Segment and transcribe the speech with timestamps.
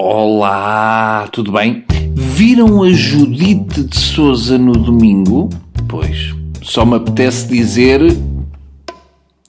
[0.00, 1.84] Olá, tudo bem?
[2.14, 5.48] Viram a Judite de Souza no domingo?
[5.88, 6.32] Pois,
[6.62, 8.00] só me apetece dizer.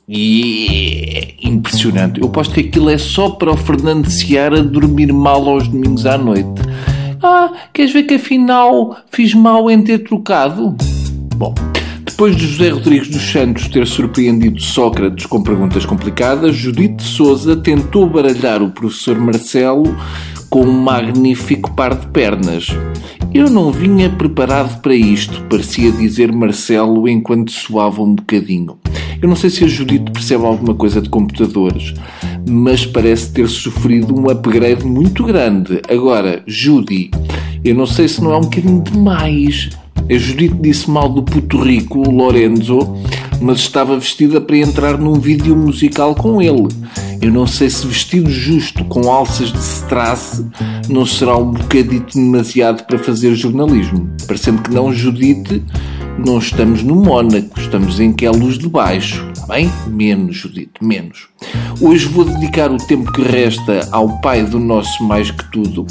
[0.08, 2.20] E é impressionante.
[2.20, 6.17] Eu posto que aquilo é só para o Fernando Seara dormir mal aos domingos à
[6.17, 6.63] noite.
[7.22, 10.76] Ah, queres ver que afinal fiz mal em ter trocado?
[11.36, 11.54] Bom,
[12.04, 18.09] depois de José Rodrigues dos Santos ter surpreendido Sócrates com perguntas complicadas, Judite Souza tentou
[18.09, 19.95] baralhar o professor Marcelo
[20.49, 22.67] com um magnífico par de pernas.
[23.34, 28.77] Eu não vinha preparado para isto, parecia dizer Marcelo enquanto suava um bocadinho.
[29.22, 31.94] Eu não sei se a Judite percebe alguma coisa de computadores,
[32.48, 35.81] mas parece ter sofrido um upgrade muito grande.
[35.89, 37.11] Agora, Judy,
[37.63, 39.70] eu não sei se não é um bocadinho demais.
[40.09, 42.80] A Judite disse mal do Puto Rico, Lorenzo,
[43.41, 46.67] mas estava vestida para entrar num vídeo musical com ele.
[47.22, 50.41] Eu não sei se vestido justo com alças de strass
[50.88, 54.09] não será um bocadito demasiado para fazer jornalismo.
[54.25, 55.62] Parecendo que não, Judite,
[56.25, 59.30] não estamos no Mónaco, estamos em que é luz de baixo.
[59.34, 59.70] Está bem?
[59.88, 61.28] Menos, Judite, menos.
[61.81, 65.86] Hoje vou dedicar o tempo que resta ao pai do nosso mais que tudo,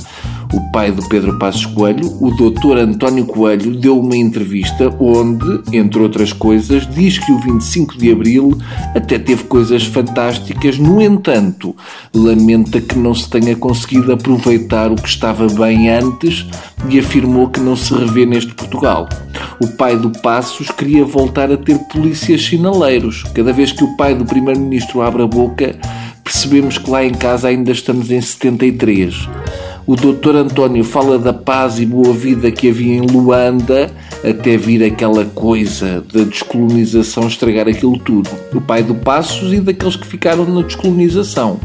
[0.52, 6.00] o pai do Pedro Passos Coelho, o doutor António Coelho, deu uma entrevista onde, entre
[6.00, 8.56] outras coisas, diz que o 25 de Abril
[8.94, 11.76] até teve coisas fantásticas, no entanto,
[12.14, 16.46] lamenta que não se tenha conseguido aproveitar o que estava bem antes
[16.88, 19.08] e afirmou que não se revê neste Portugal.
[19.60, 23.24] O pai do Passos queria voltar a ter polícias sinaleiros.
[23.34, 25.76] Cada vez que o pai do primeiro-ministro abre a boca,
[26.24, 29.28] percebemos que lá em casa ainda estamos em 73.
[29.88, 33.90] O doutor António fala da paz e boa vida que havia em Luanda
[34.22, 38.28] até vir aquela coisa da descolonização estragar aquilo tudo.
[38.52, 41.58] O pai do Passos e daqueles que ficaram na descolonização.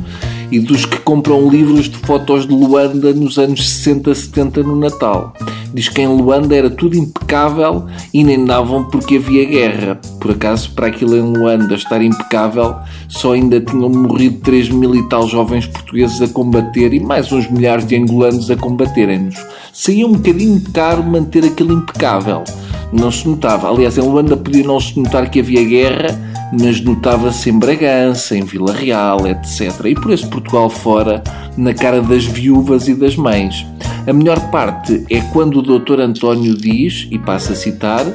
[0.49, 5.33] E dos que compram livros de fotos de Luanda nos anos 60, 70 no Natal.
[5.73, 9.99] Diz que em Luanda era tudo impecável e nem davam porque havia guerra.
[10.19, 12.75] Por acaso, para aquilo em Luanda estar impecável,
[13.07, 17.49] só ainda tinham morrido 3 mil e tal jovens portugueses a combater e mais uns
[17.49, 19.35] milhares de angolanos a combaterem-nos.
[19.73, 22.43] Saía um bocadinho caro manter aquilo impecável.
[22.91, 23.67] Não se notava.
[23.67, 28.43] Aliás, em Luanda podia não se notar que havia guerra, mas notava-se em Bragança, em
[28.43, 29.85] Vila Real, etc.
[29.85, 31.23] E por esse Portugal fora,
[31.57, 33.65] na cara das viúvas e das mães.
[34.05, 36.01] A melhor parte é quando o Dr.
[36.01, 38.05] António diz, e passa a citar,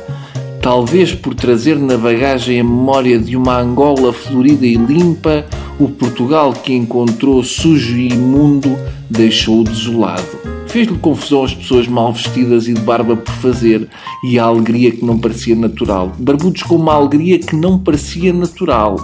[0.61, 5.47] talvez por trazer na bagagem a memória de uma Angola florida e limpa,
[5.79, 8.77] o Portugal que encontrou sujo e imundo
[9.09, 10.29] deixou-o desolado.
[10.67, 13.89] Fez-lhe confusão as pessoas mal vestidas e de barba por fazer
[14.23, 16.13] e a alegria que não parecia natural.
[16.19, 18.99] Barbudos com uma alegria que não parecia natural.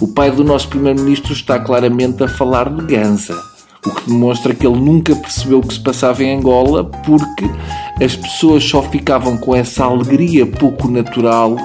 [0.00, 3.53] O pai do nosso primeiro-ministro está claramente a falar de ganza.
[3.86, 7.44] O que demonstra que ele nunca percebeu o que se passava em Angola porque
[8.02, 11.56] as pessoas só ficavam com essa alegria pouco natural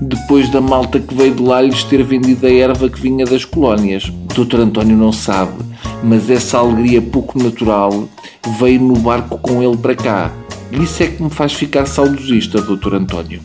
[0.00, 3.44] depois da malta que veio de lá lhes ter vendido a erva que vinha das
[3.44, 4.12] colónias.
[4.34, 4.60] Dr.
[4.60, 5.54] António não sabe,
[6.02, 8.08] mas essa alegria pouco natural
[8.58, 10.32] veio no barco com ele para cá.
[10.70, 12.94] Isso é que me faz ficar saudosista, Dr.
[12.94, 13.40] António.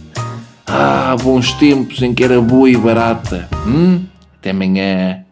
[0.65, 3.47] Ah, bons tempos em que era boa e barata.
[3.65, 4.03] Hum?
[4.39, 5.23] Até amanhã.